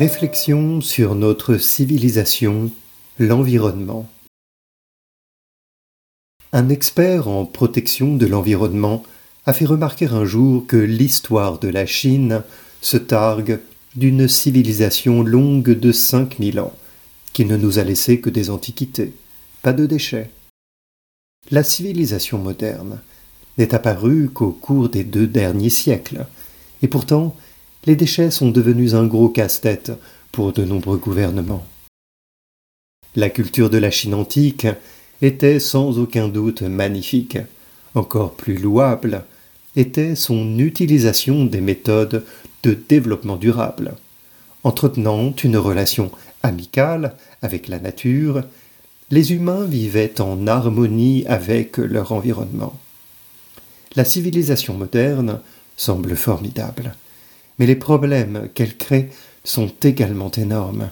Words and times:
Réflexion 0.00 0.80
sur 0.80 1.14
notre 1.14 1.58
civilisation, 1.58 2.70
l'environnement. 3.18 4.08
Un 6.54 6.70
expert 6.70 7.28
en 7.28 7.44
protection 7.44 8.16
de 8.16 8.24
l'environnement 8.24 9.02
a 9.44 9.52
fait 9.52 9.66
remarquer 9.66 10.06
un 10.06 10.24
jour 10.24 10.66
que 10.66 10.78
l'histoire 10.78 11.58
de 11.58 11.68
la 11.68 11.84
Chine 11.84 12.42
se 12.80 12.96
targue 12.96 13.60
d'une 13.94 14.26
civilisation 14.26 15.22
longue 15.22 15.78
de 15.78 15.92
5000 15.92 16.60
ans, 16.60 16.72
qui 17.34 17.44
ne 17.44 17.58
nous 17.58 17.78
a 17.78 17.84
laissé 17.84 18.22
que 18.22 18.30
des 18.30 18.48
antiquités, 18.48 19.12
pas 19.60 19.74
de 19.74 19.84
déchets. 19.84 20.30
La 21.50 21.62
civilisation 21.62 22.38
moderne 22.38 23.00
n'est 23.58 23.74
apparue 23.74 24.30
qu'au 24.30 24.52
cours 24.52 24.88
des 24.88 25.04
deux 25.04 25.26
derniers 25.26 25.68
siècles, 25.68 26.24
et 26.80 26.88
pourtant 26.88 27.36
les 27.86 27.96
déchets 27.96 28.30
sont 28.30 28.50
devenus 28.50 28.94
un 28.94 29.06
gros 29.06 29.28
casse-tête 29.28 29.92
pour 30.32 30.52
de 30.52 30.64
nombreux 30.64 30.98
gouvernements. 30.98 31.64
La 33.16 33.30
culture 33.30 33.70
de 33.70 33.78
la 33.78 33.90
Chine 33.90 34.14
antique 34.14 34.66
était 35.22 35.58
sans 35.58 35.98
aucun 35.98 36.28
doute 36.28 36.62
magnifique. 36.62 37.38
Encore 37.94 38.34
plus 38.34 38.56
louable 38.56 39.24
était 39.76 40.14
son 40.14 40.58
utilisation 40.58 41.44
des 41.44 41.60
méthodes 41.60 42.24
de 42.62 42.74
développement 42.74 43.36
durable. 43.36 43.94
Entretenant 44.62 45.32
une 45.42 45.56
relation 45.56 46.10
amicale 46.42 47.16
avec 47.42 47.68
la 47.68 47.78
nature, 47.78 48.42
les 49.10 49.32
humains 49.32 49.64
vivaient 49.64 50.20
en 50.20 50.46
harmonie 50.46 51.24
avec 51.26 51.78
leur 51.78 52.12
environnement. 52.12 52.78
La 53.96 54.04
civilisation 54.04 54.74
moderne 54.74 55.40
semble 55.76 56.14
formidable 56.14 56.94
mais 57.60 57.66
les 57.66 57.76
problèmes 57.76 58.48
qu'elle 58.54 58.76
crée 58.76 59.10
sont 59.44 59.70
également 59.82 60.30
énormes. 60.30 60.88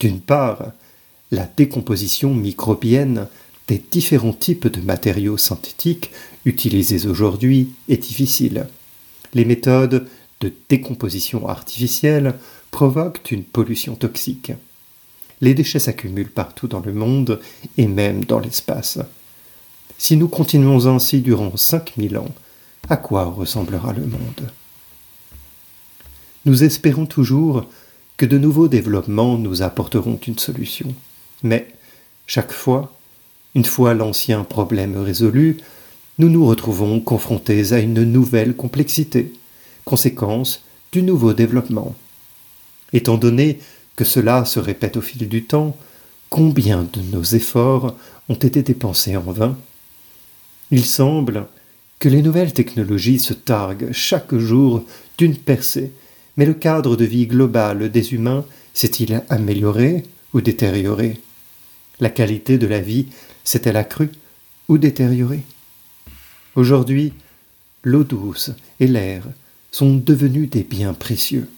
D'une 0.00 0.20
part, 0.20 0.72
la 1.30 1.46
décomposition 1.46 2.32
microbienne 2.34 3.28
des 3.68 3.82
différents 3.90 4.32
types 4.32 4.66
de 4.66 4.80
matériaux 4.80 5.36
synthétiques 5.36 6.10
utilisés 6.46 7.06
aujourd'hui 7.06 7.74
est 7.90 8.02
difficile. 8.02 8.66
Les 9.34 9.44
méthodes 9.44 10.08
de 10.40 10.52
décomposition 10.70 11.46
artificielle 11.48 12.34
provoquent 12.70 13.30
une 13.30 13.44
pollution 13.44 13.94
toxique. 13.94 14.52
Les 15.42 15.52
déchets 15.52 15.78
s'accumulent 15.78 16.30
partout 16.30 16.66
dans 16.66 16.80
le 16.80 16.94
monde 16.94 17.40
et 17.76 17.88
même 17.88 18.24
dans 18.24 18.38
l'espace. 18.38 18.98
Si 19.98 20.16
nous 20.16 20.28
continuons 20.28 20.86
ainsi 20.86 21.20
durant 21.20 21.54
5000 21.54 22.16
ans, 22.16 22.34
à 22.88 22.96
quoi 22.96 23.24
ressemblera 23.24 23.92
le 23.92 24.06
monde? 24.06 24.50
Nous 26.44 26.64
espérons 26.64 27.06
toujours 27.06 27.66
que 28.16 28.26
de 28.26 28.38
nouveaux 28.38 28.68
développements 28.68 29.38
nous 29.38 29.62
apporteront 29.62 30.18
une 30.26 30.38
solution. 30.38 30.94
Mais, 31.42 31.68
chaque 32.26 32.52
fois, 32.52 32.96
une 33.54 33.64
fois 33.64 33.94
l'ancien 33.94 34.44
problème 34.44 34.96
résolu, 34.96 35.58
nous 36.18 36.28
nous 36.28 36.46
retrouvons 36.46 37.00
confrontés 37.00 37.72
à 37.72 37.78
une 37.78 38.04
nouvelle 38.04 38.54
complexité, 38.54 39.32
conséquence 39.84 40.64
du 40.92 41.02
nouveau 41.02 41.32
développement. 41.32 41.94
Étant 42.92 43.16
donné 43.16 43.58
que 43.96 44.04
cela 44.04 44.44
se 44.44 44.60
répète 44.60 44.96
au 44.96 45.00
fil 45.00 45.28
du 45.28 45.44
temps, 45.44 45.76
combien 46.30 46.86
de 46.92 47.00
nos 47.12 47.22
efforts 47.22 47.96
ont 48.28 48.34
été 48.34 48.62
dépensés 48.62 49.16
en 49.16 49.22
vain? 49.22 49.56
Il 50.70 50.84
semble 50.84 51.46
que 51.98 52.08
les 52.08 52.22
nouvelles 52.22 52.52
technologies 52.52 53.18
se 53.18 53.34
targuent 53.34 53.92
chaque 53.92 54.34
jour 54.36 54.84
d'une 55.18 55.36
percée 55.36 55.92
mais 56.36 56.46
le 56.46 56.54
cadre 56.54 56.96
de 56.96 57.04
vie 57.04 57.26
global 57.26 57.90
des 57.90 58.14
humains 58.14 58.44
s'est-il 58.72 59.22
amélioré 59.28 60.04
ou 60.32 60.40
détérioré? 60.40 61.20
La 62.00 62.10
qualité 62.10 62.58
de 62.58 62.66
la 62.66 62.80
vie 62.80 63.06
s'est-elle 63.44 63.76
accrue 63.76 64.10
ou 64.68 64.78
détériorée? 64.78 65.42
Aujourd'hui, 66.56 67.12
l'eau 67.82 68.04
douce 68.04 68.50
et 68.80 68.86
l'air 68.86 69.22
sont 69.70 69.94
devenus 69.94 70.50
des 70.50 70.62
biens 70.62 70.94
précieux. 70.94 71.48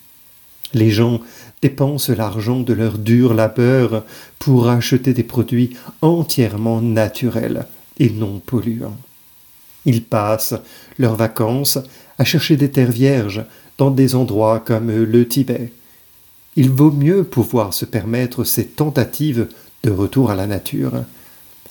Les 0.75 0.91
gens 0.91 1.20
dépensent 1.62 2.12
l'argent 2.12 2.60
de 2.60 2.72
leur 2.72 2.98
dur 2.98 3.34
labeur 3.34 4.04
pour 4.38 4.69
acheter 4.69 5.14
des 5.14 5.22
produits 5.22 5.76
entièrement 6.03 6.82
naturels 6.82 7.66
et 7.98 8.10
non 8.10 8.41
polluants. 8.44 8.97
Ils 9.84 10.03
passent 10.03 10.54
leurs 10.98 11.14
vacances 11.14 11.78
à 12.19 12.25
chercher 12.25 12.56
des 12.56 12.70
terres 12.70 12.91
vierges 12.91 13.44
dans 13.78 13.91
des 13.91 14.14
endroits 14.14 14.60
comme 14.60 14.91
le 14.91 15.28
Tibet. 15.28 15.72
Il 16.56 16.70
vaut 16.70 16.91
mieux 16.91 17.25
pouvoir 17.25 17.75
se 17.75 17.84
permettre 17.84 18.44
ces 18.44 18.66
tentatives 18.66 19.48
de 19.82 19.91
retour 19.91 20.31
à 20.31 20.34
la 20.34 20.47
nature. 20.47 21.04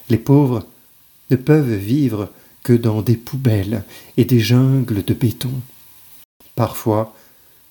Les 0.10 0.18
pauvres 0.18 0.64
ne 1.32 1.36
peuvent 1.36 1.74
vivre 1.74 2.30
que 2.64 2.74
dans 2.74 3.02
des 3.02 3.16
poubelles 3.16 3.84
et 4.18 4.26
des 4.26 4.40
jungles 4.40 5.04
de 5.04 5.14
béton. 5.14 5.52
Parfois, 6.56 7.16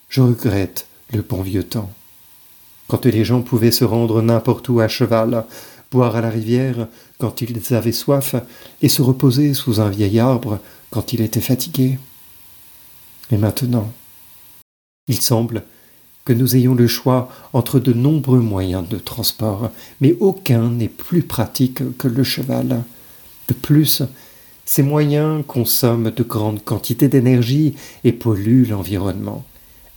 je 0.09 0.21
regrette 0.21 0.87
le 1.13 1.23
bon 1.23 1.43
vieux 1.43 1.65
temps. 1.65 1.93
Quand 2.89 3.07
les 3.07 3.25
gens 3.25 3.43
pouvaient 3.43 3.73
se 3.73 3.85
rendre 3.85 4.21
n'importe 4.21 4.69
où 4.69 4.81
à 4.81 4.89
cheval, 4.89 5.45
boire 5.91 6.17
à 6.17 6.21
la 6.21 6.31
rivière 6.31 6.89
quand 7.19 7.41
ils 7.41 7.75
avaient 7.75 7.93
soif 7.93 8.35
et 8.83 8.89
se 8.89 9.03
reposer 9.03 9.55
sous 9.55 9.81
un 9.81 9.91
vieil 9.91 10.19
arbre 10.19 10.59
quand 10.91 11.13
ils 11.13 11.23
étaient 11.23 11.41
fatigués. 11.41 11.99
Et 13.31 13.39
maintenant, 13.39 13.91
il 15.09 15.21
semble 15.21 15.63
que 16.25 16.33
nous 16.33 16.57
ayons 16.57 16.75
le 16.75 16.87
choix 16.87 17.29
entre 17.53 17.79
de 17.79 17.93
nombreux 17.93 18.41
moyens 18.41 18.89
de 18.89 18.97
transport, 18.97 19.71
mais 20.01 20.17
aucun 20.21 20.71
n'est 20.71 20.89
plus 20.89 21.23
pratique 21.23 21.97
que 21.99 22.09
le 22.09 22.25
cheval. 22.25 22.83
De 23.49 23.55
plus, 23.55 24.03
ces 24.65 24.83
moyens 24.83 25.45
consomment 25.47 26.11
de 26.11 26.23
grandes 26.23 26.65
quantités 26.65 27.09
d'énergie 27.09 27.75
et 28.05 28.13
polluent 28.13 28.67
l'environnement. 28.71 29.45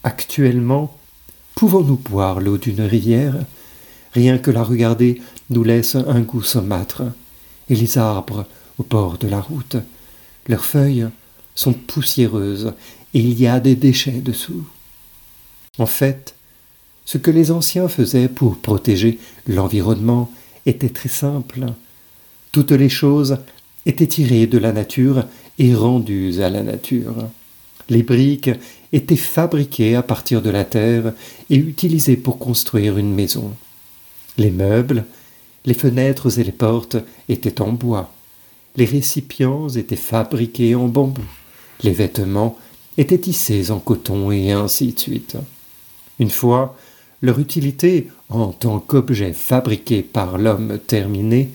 Actuellement, 0.03 0.97
pouvons-nous 1.56 1.96
boire 1.96 2.41
l'eau 2.41 2.57
d'une 2.57 2.81
rivière? 2.81 3.35
Rien 4.12 4.38
que 4.38 4.51
la 4.51 4.63
regarder 4.63 5.22
nous 5.50 5.63
laisse 5.63 5.96
un 5.96 6.19
goût 6.22 6.44
saumâtre. 6.44 7.03
Et 7.69 7.75
les 7.75 7.97
arbres 7.97 8.46
au 8.78 8.84
bord 8.84 9.17
de 9.17 9.28
la 9.28 9.40
route, 9.40 9.78
leurs 10.47 10.66
feuilles 10.66 11.07
sont 11.56 11.73
poussiéreuses 11.73 12.73
et 13.13 13.19
il 13.19 13.40
y 13.40 13.47
a 13.47 13.59
des 13.59 13.75
déchets 13.75 14.22
dessous. 14.22 14.66
En 15.79 15.85
fait, 15.85 16.35
ce 17.05 17.17
que 17.17 17.31
les 17.31 17.51
anciens 17.51 17.88
faisaient 17.88 18.27
pour 18.27 18.57
protéger 18.57 19.19
l'environnement 19.47 20.31
était 20.65 20.89
très 20.89 21.09
simple. 21.09 21.65
Toutes 22.51 22.72
les 22.72 22.90
choses 22.90 23.37
étaient 23.85 24.07
tirées 24.07 24.47
de 24.47 24.57
la 24.57 24.73
nature 24.73 25.25
et 25.59 25.73
rendues 25.73 26.41
à 26.41 26.49
la 26.49 26.63
nature. 26.63 27.29
Les 27.90 28.03
briques 28.03 28.49
étaient 28.91 29.16
fabriquées 29.16 29.96
à 29.96 30.03
partir 30.03 30.41
de 30.41 30.49
la 30.49 30.66
terre 30.66 31.13
et 31.49 31.55
utilisées 31.55 32.17
pour 32.17 32.37
construire 32.37 32.97
une 32.97 33.13
maison. 33.13 33.53
Les 34.37 34.52
meubles, 34.52 35.05
les 35.66 35.73
fenêtres 35.73 36.40
et 36.40 36.43
les 36.43 36.52
portes 36.52 36.97
étaient 37.29 37.61
en 37.61 37.72
bois. 37.72 38.13
Les 38.75 38.85
récipients 38.85 39.69
étaient 39.69 39.96
fabriqués 39.96 40.75
en 40.75 40.87
bambou. 40.87 41.23
Les 41.84 41.93
vêtements 41.93 42.57
étaient 42.97 43.17
tissés 43.17 43.72
en 43.72 43.79
coton 43.79 44.31
et 44.31 44.52
ainsi 44.52 44.91
de 44.91 44.99
suite. 44.99 45.37
Une 46.19 46.29
fois 46.29 46.75
leur 47.22 47.40
utilité 47.40 48.09
en 48.29 48.52
tant 48.52 48.79
qu'objet 48.79 49.34
fabriqué 49.34 50.03
par 50.03 50.37
l'homme 50.37 50.79
terminée, 50.85 51.49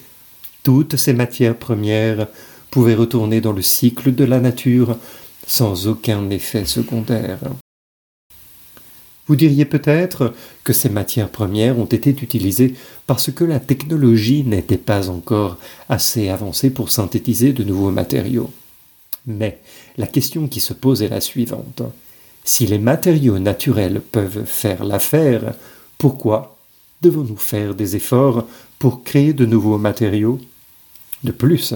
toutes 0.63 0.97
ces 0.97 1.13
matières 1.13 1.57
premières 1.57 2.29
pouvaient 2.71 2.95
retourner 2.95 3.41
dans 3.41 3.53
le 3.53 3.63
cycle 3.63 4.15
de 4.15 4.25
la 4.25 4.41
nature 4.41 4.97
sans 5.47 5.89
aucun 5.89 6.31
effet 6.31 6.65
secondaire. 6.65 7.39
Vous 9.27 9.37
diriez 9.37 9.65
peut-être 9.65 10.35
que 10.65 10.73
ces 10.73 10.89
matières 10.89 11.29
premières 11.29 11.79
ont 11.79 11.87
été 11.87 12.11
utilisées 12.11 12.75
parce 13.07 13.31
que 13.31 13.45
la 13.45 13.61
technologie 13.61 14.43
n'était 14.43 14.79
pas 14.79 15.11
encore 15.11 15.59
assez 15.89 16.29
avancée 16.29 16.71
pour 16.71 16.91
synthétiser 16.91 17.53
de 17.53 17.63
nouveaux 17.63 17.91
matériaux. 17.91 18.51
Mais 19.27 19.61
la 19.97 20.09
question 20.09 20.49
qui 20.49 20.61
se 20.61 20.73
pose 20.73 21.03
est 21.03 21.09
la 21.09 21.21
suivante. 21.21 21.83
Si 22.45 22.67
les 22.67 22.79
matériaux 22.79 23.39
naturels 23.39 24.01
peuvent 24.01 24.45
faire 24.45 24.85
l'affaire, 24.85 25.55
pourquoi 25.99 26.57
devons-nous 27.01 27.37
faire 27.37 27.75
des 27.75 27.97
efforts 27.97 28.47
pour 28.79 29.05
créer 29.05 29.33
de 29.33 29.47
nouveaux 29.47 29.79
matériaux? 29.79 30.41
De 31.23 31.31
plus, 31.31 31.75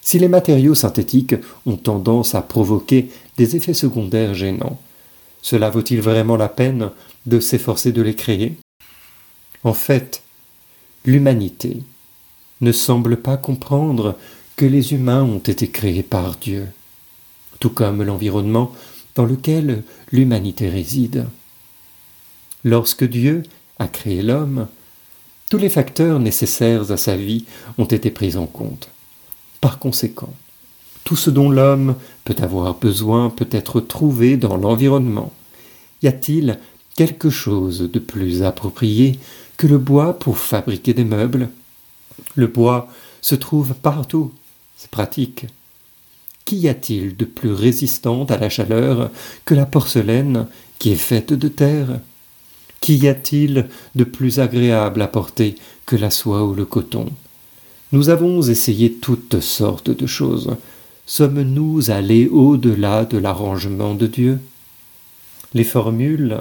si 0.00 0.18
les 0.18 0.28
matériaux 0.28 0.74
synthétiques 0.74 1.34
ont 1.66 1.76
tendance 1.76 2.34
à 2.34 2.40
provoquer 2.40 3.10
des 3.36 3.56
effets 3.56 3.74
secondaires 3.74 4.34
gênants, 4.34 4.80
cela 5.42 5.68
vaut-il 5.68 6.00
vraiment 6.00 6.36
la 6.36 6.48
peine 6.48 6.90
de 7.26 7.40
s'efforcer 7.40 7.92
de 7.92 8.02
les 8.02 8.14
créer? 8.14 8.56
En 9.64 9.74
fait, 9.74 10.22
l'humanité 11.04 11.82
ne 12.62 12.72
semble 12.72 13.18
pas 13.18 13.36
comprendre 13.36 14.16
que 14.56 14.64
les 14.64 14.92
humains 14.94 15.22
ont 15.22 15.38
été 15.38 15.68
créés 15.68 16.02
par 16.02 16.36
Dieu, 16.36 16.66
tout 17.58 17.70
comme 17.70 18.02
l'environnement 18.02 18.72
dans 19.14 19.24
lequel 19.24 19.82
l'humanité 20.12 20.68
réside. 20.68 21.26
Lorsque 22.64 23.04
Dieu 23.04 23.42
a 23.78 23.88
créé 23.88 24.22
l'homme, 24.22 24.68
tous 25.50 25.58
les 25.58 25.68
facteurs 25.68 26.20
nécessaires 26.20 26.92
à 26.92 26.96
sa 26.96 27.16
vie 27.16 27.44
ont 27.78 27.86
été 27.86 28.10
pris 28.10 28.36
en 28.36 28.46
compte. 28.46 28.90
Par 29.60 29.78
conséquent, 29.78 30.32
tout 31.04 31.16
ce 31.16 31.30
dont 31.30 31.50
l'homme 31.50 31.96
peut 32.24 32.36
avoir 32.40 32.74
besoin 32.74 33.30
peut 33.30 33.48
être 33.50 33.80
trouvé 33.80 34.36
dans 34.36 34.56
l'environnement. 34.56 35.32
Y 36.02 36.08
a-t-il 36.08 36.58
quelque 36.94 37.30
chose 37.30 37.90
de 37.90 37.98
plus 37.98 38.42
approprié 38.42 39.18
que 39.56 39.66
le 39.66 39.78
bois 39.78 40.18
pour 40.18 40.38
fabriquer 40.38 40.94
des 40.94 41.04
meubles? 41.04 41.48
Le 42.36 42.46
bois 42.46 42.88
se 43.20 43.34
trouve 43.34 43.74
partout, 43.74 44.32
c'est 44.76 44.90
pratique. 44.90 45.46
Qu'y 46.44 46.68
a-t-il 46.68 47.16
de 47.16 47.24
plus 47.24 47.52
résistant 47.52 48.24
à 48.24 48.36
la 48.36 48.48
chaleur 48.48 49.10
que 49.44 49.54
la 49.54 49.66
porcelaine 49.66 50.46
qui 50.78 50.92
est 50.92 50.96
faite 50.96 51.32
de 51.32 51.48
terre? 51.48 52.00
Qu'y 52.80 53.06
a-t-il 53.08 53.68
de 53.94 54.04
plus 54.04 54.40
agréable 54.40 55.02
à 55.02 55.08
porter 55.08 55.54
que 55.86 55.96
la 55.96 56.10
soie 56.10 56.44
ou 56.44 56.54
le 56.54 56.64
coton? 56.64 57.06
Nous 57.92 58.08
avons 58.08 58.42
essayé 58.42 58.92
toutes 58.92 59.40
sortes 59.40 59.90
de 59.90 60.06
choses. 60.06 60.56
Sommes-nous 61.06 61.90
allés 61.90 62.28
au-delà 62.28 63.04
de 63.04 63.18
l'arrangement 63.18 63.94
de 63.94 64.06
Dieu? 64.06 64.38
Les 65.54 65.64
formules 65.64 66.38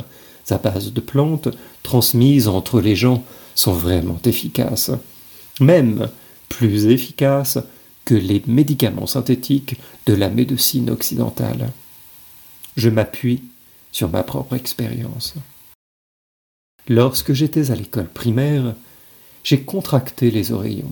à 0.50 0.57
base 0.57 0.94
de 0.94 1.02
plantes 1.02 1.50
transmises 1.84 2.48
entre 2.48 2.81
les 2.81 2.95
gens 2.95 3.24
sont 3.56 3.74
vraiment 3.74 4.19
efficaces, 4.25 4.92
même 5.60 6.10
plus 6.48 6.88
efficaces 6.88 7.60
les 8.16 8.44
médicaments 8.48 9.08
synthétiques 9.08 9.80
de 10.06 10.14
la 10.14 10.30
médecine 10.30 10.90
occidentale. 10.90 11.72
Je 12.78 12.90
m'appuie 12.90 13.44
sur 13.92 14.10
ma 14.10 14.24
propre 14.24 14.56
expérience. 14.56 15.36
Lorsque 16.88 17.34
j'étais 17.34 17.72
à 17.72 17.76
l'école 17.76 18.10
primaire, 18.10 18.76
j'ai 19.44 19.62
contracté 19.62 20.32
les 20.32 20.52
oreillons. 20.52 20.92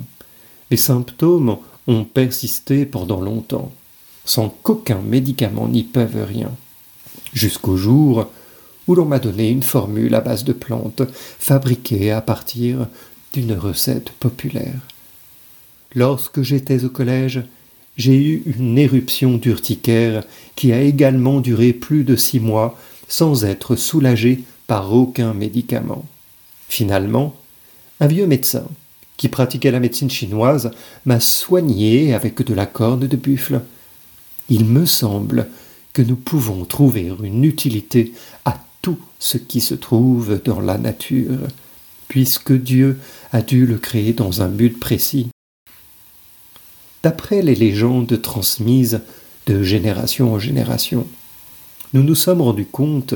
Les 0.69 0.77
symptômes 0.77 1.57
ont 1.87 2.03
persisté 2.03 2.85
pendant 2.85 3.21
longtemps, 3.21 3.71
sans 4.25 4.49
qu'aucun 4.49 5.01
médicament 5.01 5.67
n'y 5.67 5.83
peuvent 5.83 6.25
rien, 6.27 6.51
jusqu'au 7.33 7.77
jour 7.77 8.27
où 8.87 8.95
l'on 8.95 9.05
m'a 9.05 9.19
donné 9.19 9.49
une 9.49 9.63
formule 9.63 10.15
à 10.15 10.21
base 10.21 10.43
de 10.43 10.53
plantes 10.53 11.03
fabriquée 11.39 12.11
à 12.11 12.21
partir 12.21 12.87
d'une 13.33 13.53
recette 13.53 14.11
populaire. 14.11 14.79
Lorsque 15.95 16.41
j'étais 16.41 16.83
au 16.83 16.89
collège, 16.89 17.43
j'ai 17.97 18.15
eu 18.15 18.43
une 18.57 18.77
éruption 18.77 19.37
d'urticaire 19.37 20.23
qui 20.55 20.71
a 20.71 20.81
également 20.81 21.39
duré 21.39 21.73
plus 21.73 22.03
de 22.03 22.15
six 22.15 22.39
mois 22.39 22.77
sans 23.07 23.45
être 23.45 23.75
soulagée 23.75 24.43
par 24.67 24.93
aucun 24.93 25.33
médicament. 25.33 26.05
Finalement, 26.69 27.35
un 27.99 28.07
vieux 28.07 28.27
médecin, 28.27 28.65
qui 29.15 29.29
pratiquait 29.29 29.71
la 29.71 29.79
médecine 29.79 30.09
chinoise, 30.09 30.71
m'a 31.05 31.19
soigné 31.19 32.13
avec 32.13 32.43
de 32.43 32.53
la 32.53 32.67
corne 32.67 33.07
de 33.07 33.17
buffle. 33.17 33.61
Il 34.49 34.65
me 34.65 34.85
semble 34.85 35.47
que 35.93 36.03
nous 36.03 36.15
pouvons 36.15 36.65
trouver 36.65 37.11
une 37.23 37.43
utilité 37.43 38.13
à 38.45 38.59
tout 38.83 38.99
ce 39.17 39.39
qui 39.39 39.61
se 39.61 39.73
trouve 39.73 40.39
dans 40.43 40.59
la 40.59 40.77
nature, 40.77 41.39
puisque 42.07 42.53
Dieu 42.53 42.99
a 43.31 43.41
dû 43.41 43.65
le 43.65 43.77
créer 43.77 44.13
dans 44.13 44.43
un 44.43 44.49
but 44.49 44.79
précis. 44.79 45.29
D'après 47.03 47.41
les 47.41 47.55
légendes 47.55 48.21
transmises 48.21 49.01
de 49.45 49.63
génération 49.63 50.33
en 50.33 50.39
génération, 50.39 51.07
nous 51.93 52.03
nous 52.03 52.15
sommes 52.15 52.41
rendus 52.41 52.65
compte 52.65 53.13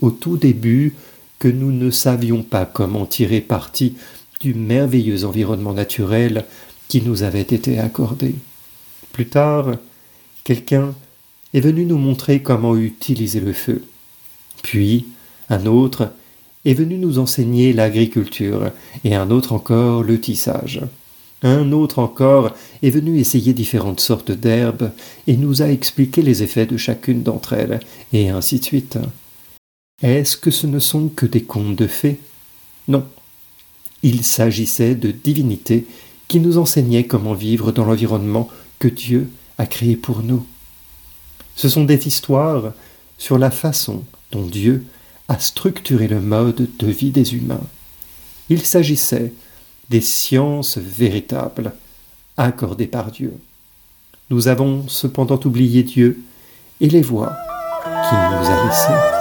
au 0.00 0.10
tout 0.10 0.36
début 0.36 0.94
que 1.38 1.48
nous 1.48 1.72
ne 1.72 1.90
savions 1.90 2.42
pas 2.42 2.66
comment 2.66 3.06
tirer 3.06 3.40
parti 3.40 3.94
du 4.40 4.54
merveilleux 4.54 5.24
environnement 5.24 5.72
naturel 5.72 6.44
qui 6.88 7.02
nous 7.02 7.22
avait 7.22 7.40
été 7.40 7.78
accordé. 7.78 8.34
Plus 9.12 9.26
tard, 9.28 9.72
quelqu'un 10.44 10.94
est 11.54 11.60
venu 11.60 11.84
nous 11.84 11.98
montrer 11.98 12.42
comment 12.42 12.76
utiliser 12.76 13.40
le 13.40 13.52
feu. 13.52 13.84
Puis, 14.62 15.06
un 15.48 15.66
autre 15.66 16.12
est 16.64 16.74
venu 16.74 16.98
nous 16.98 17.18
enseigner 17.18 17.72
l'agriculture, 17.72 18.70
et 19.04 19.14
un 19.14 19.30
autre 19.30 19.52
encore 19.52 20.02
le 20.02 20.20
tissage. 20.20 20.80
Un 21.42 21.70
autre 21.72 22.00
encore 22.00 22.54
est 22.82 22.90
venu 22.90 23.18
essayer 23.18 23.52
différentes 23.52 24.00
sortes 24.00 24.32
d'herbes 24.32 24.90
et 25.26 25.36
nous 25.36 25.62
a 25.62 25.68
expliqué 25.68 26.22
les 26.22 26.42
effets 26.42 26.66
de 26.66 26.76
chacune 26.76 27.22
d'entre 27.22 27.52
elles, 27.52 27.80
et 28.12 28.28
ainsi 28.28 28.58
de 28.58 28.64
suite. 28.64 28.98
Est-ce 30.02 30.36
que 30.36 30.50
ce 30.50 30.66
ne 30.66 30.78
sont 30.78 31.08
que 31.08 31.26
des 31.26 31.42
contes 31.42 31.76
de 31.76 31.86
fées? 31.86 32.18
Non. 32.88 33.06
Il 34.02 34.24
s'agissait 34.24 34.94
de 34.94 35.10
divinités 35.10 35.86
qui 36.28 36.40
nous 36.40 36.58
enseignaient 36.58 37.06
comment 37.06 37.34
vivre 37.34 37.72
dans 37.72 37.84
l'environnement 37.84 38.48
que 38.78 38.88
Dieu 38.88 39.28
a 39.58 39.66
créé 39.66 39.96
pour 39.96 40.22
nous. 40.22 40.44
Ce 41.56 41.68
sont 41.68 41.84
des 41.84 42.06
histoires 42.06 42.72
sur 43.16 43.38
la 43.38 43.50
façon 43.50 44.04
dont 44.30 44.46
Dieu 44.46 44.84
a 45.28 45.38
structuré 45.38 46.06
le 46.06 46.20
mode 46.20 46.68
de 46.78 46.86
vie 46.86 47.10
des 47.10 47.34
humains. 47.34 47.66
Il 48.48 48.64
s'agissait 48.64 49.32
des 49.88 50.00
sciences 50.00 50.78
véritables 50.78 51.72
accordées 52.36 52.86
par 52.86 53.10
Dieu. 53.10 53.32
Nous 54.30 54.48
avons 54.48 54.86
cependant 54.88 55.40
oublié 55.44 55.82
Dieu 55.82 56.22
et 56.80 56.88
les 56.88 57.02
voies 57.02 57.32
qu'il 57.84 58.18
nous 58.18 58.46
a 58.46 58.66
laissées. 58.66 59.18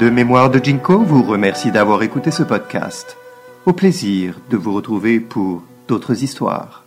De 0.00 0.10
Mémoire 0.10 0.50
de 0.50 0.62
Jinko 0.62 1.00
vous 1.00 1.22
remercie 1.22 1.72
d'avoir 1.72 2.02
écouté 2.02 2.30
ce 2.30 2.42
podcast. 2.42 3.16
Au 3.66 3.72
plaisir 3.72 4.38
de 4.50 4.56
vous 4.56 4.72
retrouver 4.72 5.18
pour 5.20 5.62
d'autres 5.88 6.22
histoires. 6.22 6.84